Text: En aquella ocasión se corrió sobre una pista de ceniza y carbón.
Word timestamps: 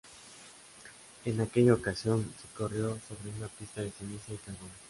En 1.25 1.41
aquella 1.41 1.75
ocasión 1.75 2.23
se 2.41 2.47
corrió 2.57 2.97
sobre 3.07 3.37
una 3.37 3.47
pista 3.49 3.81
de 3.81 3.91
ceniza 3.91 4.33
y 4.33 4.37
carbón. 4.37 4.71